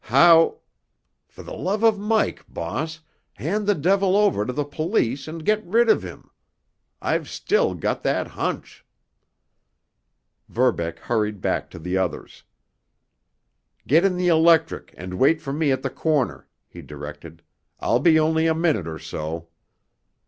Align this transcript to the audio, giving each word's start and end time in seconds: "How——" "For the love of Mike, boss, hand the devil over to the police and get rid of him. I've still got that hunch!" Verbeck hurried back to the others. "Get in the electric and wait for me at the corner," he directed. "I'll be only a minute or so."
"How——" 0.05 0.57
"For 1.27 1.43
the 1.43 1.53
love 1.53 1.83
of 1.83 1.99
Mike, 1.99 2.43
boss, 2.49 3.01
hand 3.35 3.67
the 3.67 3.75
devil 3.75 4.17
over 4.17 4.47
to 4.47 4.51
the 4.51 4.65
police 4.65 5.27
and 5.27 5.45
get 5.45 5.63
rid 5.63 5.89
of 5.89 6.01
him. 6.01 6.31
I've 7.03 7.29
still 7.29 7.75
got 7.75 8.01
that 8.01 8.25
hunch!" 8.29 8.83
Verbeck 10.49 10.97
hurried 10.97 11.39
back 11.39 11.69
to 11.69 11.77
the 11.77 11.99
others. 11.99 12.41
"Get 13.85 14.03
in 14.03 14.17
the 14.17 14.27
electric 14.29 14.91
and 14.97 15.19
wait 15.19 15.39
for 15.39 15.53
me 15.53 15.71
at 15.71 15.83
the 15.83 15.91
corner," 15.91 16.47
he 16.67 16.81
directed. 16.81 17.43
"I'll 17.79 17.99
be 17.99 18.19
only 18.19 18.47
a 18.47 18.55
minute 18.55 18.87
or 18.87 18.97
so." 18.97 19.49